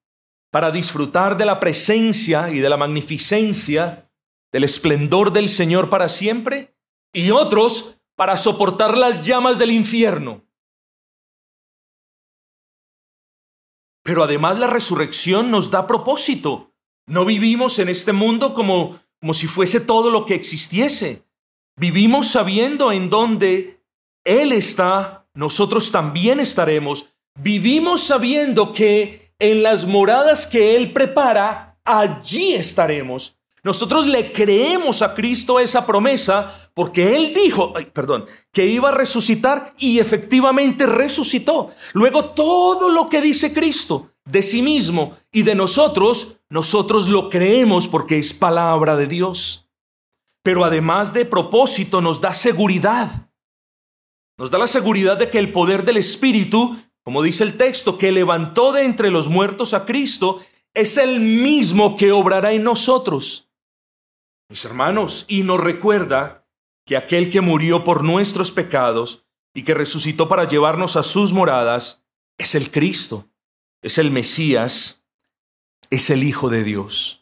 [0.51, 4.11] para disfrutar de la presencia y de la magnificencia,
[4.51, 6.75] del esplendor del Señor para siempre,
[7.13, 10.43] y otros para soportar las llamas del infierno.
[14.03, 16.73] Pero además la resurrección nos da propósito.
[17.05, 21.26] No vivimos en este mundo como, como si fuese todo lo que existiese.
[21.79, 23.83] Vivimos sabiendo en dónde
[24.23, 27.13] Él está, nosotros también estaremos.
[27.39, 33.37] Vivimos sabiendo que en las moradas que Él prepara, allí estaremos.
[33.63, 39.71] Nosotros le creemos a Cristo esa promesa porque Él dijo, perdón, que iba a resucitar
[39.77, 41.71] y efectivamente resucitó.
[41.93, 47.87] Luego todo lo que dice Cristo de sí mismo y de nosotros, nosotros lo creemos
[47.87, 49.66] porque es palabra de Dios.
[50.47, 53.29] Pero además de propósito nos da seguridad.
[54.37, 56.77] Nos da la seguridad de que el poder del Espíritu
[57.07, 60.41] como dice el texto, que levantó de entre los muertos a Cristo,
[60.73, 63.49] es el mismo que obrará en nosotros.
[64.49, 66.45] Mis hermanos, y nos recuerda
[66.85, 72.03] que aquel que murió por nuestros pecados y que resucitó para llevarnos a sus moradas,
[72.37, 73.29] es el Cristo.
[73.81, 75.01] es el Mesías,
[75.89, 77.16] es el Hijo de Dios.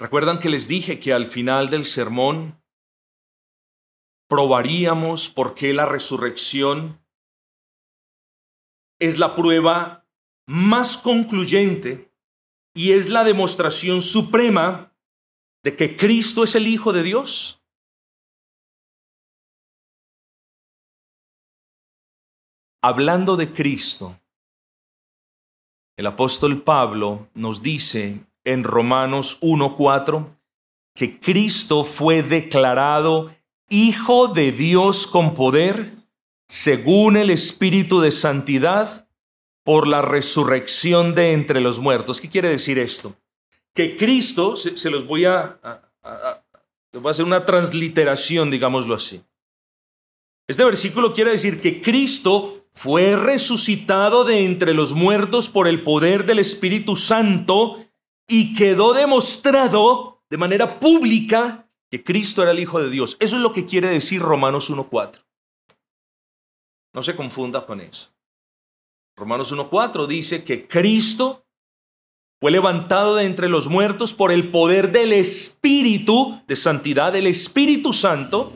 [0.00, 2.64] ¿Recuerdan que les dije que al final del sermón
[4.30, 7.04] probaríamos por qué la resurrección
[8.98, 10.08] es la prueba
[10.46, 12.10] más concluyente
[12.74, 14.96] y es la demostración suprema
[15.62, 17.62] de que Cristo es el Hijo de Dios?
[22.82, 24.18] Hablando de Cristo,
[25.98, 30.40] el apóstol Pablo nos dice en Romanos 1.4
[30.94, 33.34] que Cristo fue declarado
[33.68, 35.94] Hijo de Dios con poder,
[36.48, 39.08] según el Espíritu de Santidad,
[39.62, 42.20] por la resurrección de entre los muertos.
[42.20, 43.16] ¿Qué quiere decir esto?
[43.72, 45.60] Que Cristo, se, los voy a,
[46.92, 49.22] voy a hacer una transliteración, digámoslo así.
[50.48, 56.26] Este versículo quiere decir que Cristo fue resucitado de entre los muertos por el poder
[56.26, 57.86] del Espíritu Santo
[58.30, 63.16] y quedó demostrado de manera pública que Cristo era el Hijo de Dios.
[63.18, 65.24] Eso es lo que quiere decir Romanos 1.4.
[66.94, 68.12] No se confunda con eso.
[69.16, 71.44] Romanos 1.4 dice que Cristo
[72.40, 77.92] fue levantado de entre los muertos por el poder del Espíritu de santidad, del Espíritu
[77.92, 78.52] Santo,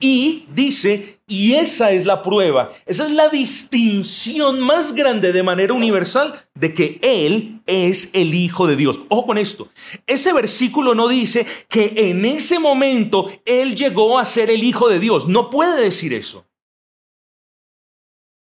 [0.00, 5.74] y dice, y esa es la prueba, esa es la distinción más grande de manera
[5.74, 9.00] universal de que Él es el Hijo de Dios.
[9.08, 9.68] Ojo con esto,
[10.06, 15.00] ese versículo no dice que en ese momento Él llegó a ser el Hijo de
[15.00, 16.46] Dios, no puede decir eso.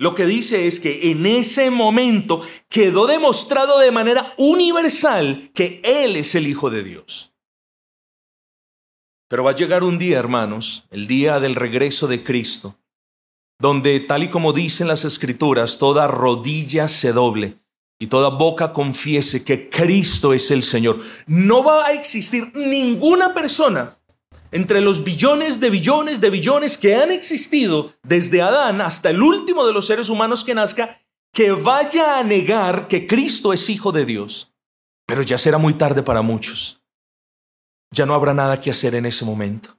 [0.01, 6.15] Lo que dice es que en ese momento quedó demostrado de manera universal que Él
[6.15, 7.33] es el Hijo de Dios.
[9.29, 12.77] Pero va a llegar un día, hermanos, el día del regreso de Cristo,
[13.61, 17.59] donde, tal y como dicen las escrituras, toda rodilla se doble
[17.99, 21.01] y toda boca confiese que Cristo es el Señor.
[21.27, 23.99] No va a existir ninguna persona
[24.51, 29.67] entre los billones de billones de billones que han existido desde Adán hasta el último
[29.67, 31.01] de los seres humanos que nazca,
[31.35, 34.53] que vaya a negar que Cristo es Hijo de Dios.
[35.07, 36.78] Pero ya será muy tarde para muchos.
[37.91, 39.79] Ya no habrá nada que hacer en ese momento.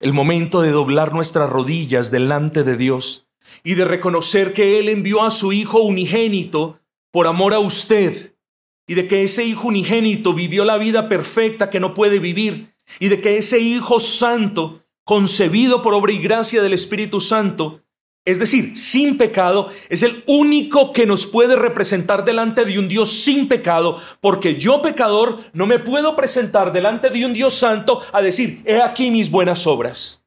[0.00, 3.28] El momento de doblar nuestras rodillas delante de Dios
[3.62, 6.80] y de reconocer que Él envió a su Hijo unigénito
[7.10, 8.34] por amor a usted
[8.86, 13.08] y de que ese Hijo unigénito vivió la vida perfecta que no puede vivir y
[13.08, 17.81] de que ese Hijo Santo, concebido por obra y gracia del Espíritu Santo,
[18.24, 23.10] es decir, sin pecado, es el único que nos puede representar delante de un Dios
[23.10, 28.22] sin pecado, porque yo pecador no me puedo presentar delante de un Dios santo a
[28.22, 30.22] decir, he aquí mis buenas obras.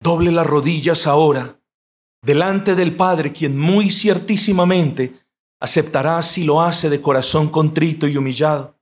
[0.00, 1.58] Doble las rodillas ahora
[2.20, 5.12] delante del Padre, quien muy ciertísimamente
[5.60, 8.76] aceptará si lo hace de corazón contrito y humillado.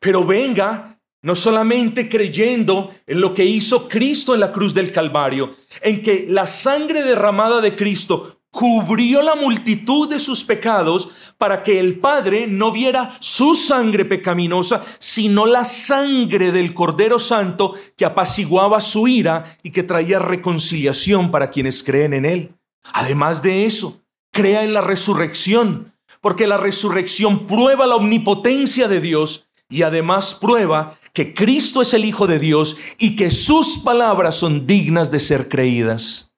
[0.00, 0.93] Pero venga
[1.24, 6.26] no solamente creyendo en lo que hizo Cristo en la cruz del Calvario, en que
[6.28, 11.08] la sangre derramada de Cristo cubrió la multitud de sus pecados
[11.38, 17.72] para que el Padre no viera su sangre pecaminosa, sino la sangre del Cordero Santo
[17.96, 22.54] que apaciguaba su ira y que traía reconciliación para quienes creen en Él.
[22.92, 29.46] Además de eso, crea en la resurrección, porque la resurrección prueba la omnipotencia de Dios
[29.68, 34.66] y además prueba que Cristo es el Hijo de Dios y que sus palabras son
[34.66, 36.32] dignas de ser creídas.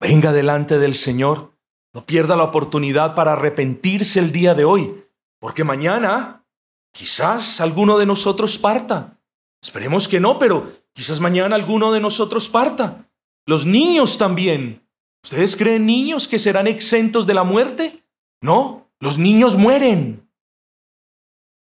[0.00, 1.52] Venga delante del Señor,
[1.94, 5.04] no pierda la oportunidad para arrepentirse el día de hoy,
[5.40, 6.46] porque mañana
[6.92, 9.18] quizás alguno de nosotros parta.
[9.62, 13.08] Esperemos que no, pero quizás mañana alguno de nosotros parta.
[13.46, 14.86] Los niños también.
[15.24, 18.04] ¿Ustedes creen niños que serán exentos de la muerte?
[18.40, 20.27] No, los niños mueren.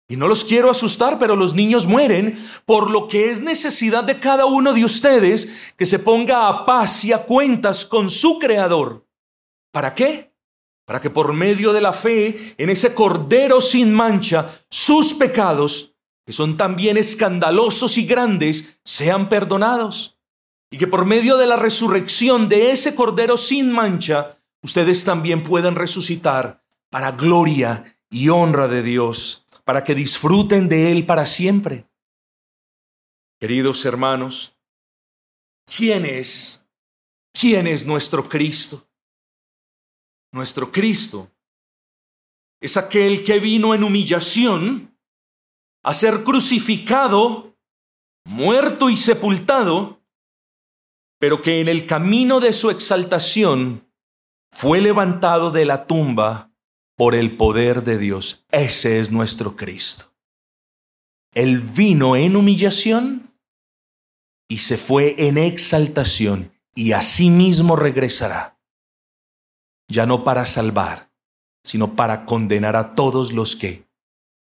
[0.07, 4.19] Y no los quiero asustar, pero los niños mueren, por lo que es necesidad de
[4.19, 9.07] cada uno de ustedes que se ponga a paz y a cuentas con su Creador.
[9.71, 10.31] ¿Para qué?
[10.85, 16.33] Para que por medio de la fe en ese Cordero sin mancha, sus pecados, que
[16.33, 20.19] son también escandalosos y grandes, sean perdonados.
[20.69, 25.75] Y que por medio de la resurrección de ese Cordero sin mancha, ustedes también puedan
[25.75, 31.89] resucitar para gloria y honra de Dios para que disfruten de Él para siempre.
[33.39, 34.57] Queridos hermanos,
[35.65, 36.63] ¿quién es?
[37.33, 38.87] ¿Quién es nuestro Cristo?
[40.31, 41.29] Nuestro Cristo
[42.61, 44.97] es aquel que vino en humillación
[45.83, 47.57] a ser crucificado,
[48.23, 50.01] muerto y sepultado,
[51.19, 53.91] pero que en el camino de su exaltación
[54.51, 56.54] fue levantado de la tumba
[56.95, 58.45] por el poder de Dios.
[58.51, 60.13] Ese es nuestro Cristo.
[61.33, 63.33] Él vino en humillación
[64.47, 68.57] y se fue en exaltación y asimismo regresará.
[69.89, 71.11] Ya no para salvar,
[71.63, 73.85] sino para condenar a todos los que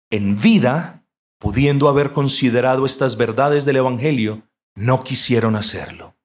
[0.09, 1.05] en vida,
[1.39, 4.43] pudiendo haber considerado estas verdades del Evangelio,
[4.75, 6.15] no quisieron hacerlo.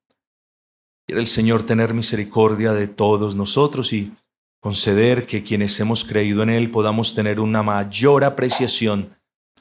[1.06, 4.12] Quiere el Señor tener misericordia de todos nosotros y
[4.62, 9.18] conceder que quienes hemos creído en Él podamos tener una mayor apreciación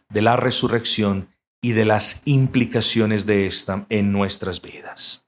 [0.09, 5.25] de la resurrección y de las implicaciones de esta en nuestras vidas.